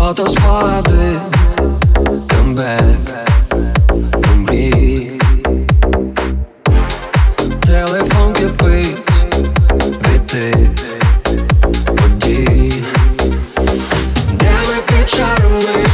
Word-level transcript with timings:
Фото 0.00 0.28
спади, 0.28 1.18
камбек, 2.28 3.14
мрій 4.36 5.10
телефон 7.60 8.32
кипить, 8.32 9.02
від 10.06 10.26
тих 10.26 10.56
де 14.32 14.52
ми 14.68 14.76
під 14.86 15.10
чарами? 15.10 15.89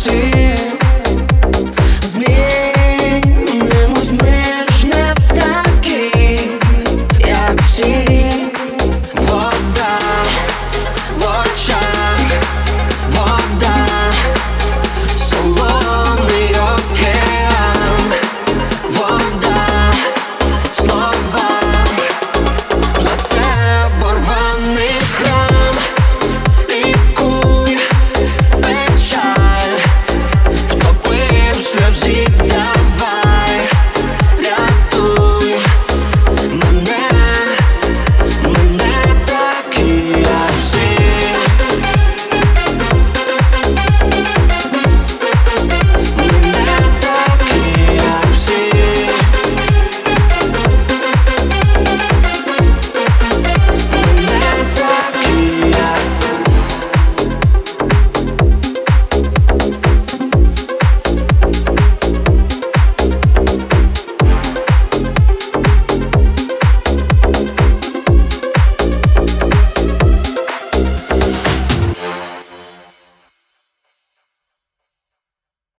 see. 0.00 0.59